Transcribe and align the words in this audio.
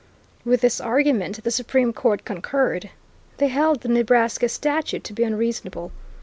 With 0.43 0.61
this 0.61 0.81
argument 0.81 1.43
the 1.43 1.51
Supreme 1.51 1.93
Court 1.93 2.25
concurred. 2.25 2.89
They 3.37 3.49
held 3.49 3.81
the 3.81 3.87
Nebraska 3.87 4.49
statute 4.49 5.03
to 5.03 5.13
be 5.13 5.23
unreasonable. 5.23 5.91